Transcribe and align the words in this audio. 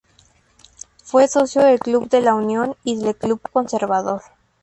Fue 1.03 1.27
socio 1.27 1.61
del 1.61 1.77
Club 1.79 2.09
de 2.09 2.21
La 2.21 2.33
Unión 2.33 2.75
y 2.83 2.95
del 2.97 3.15
Club 3.15 3.39
Conservador. 3.53 4.23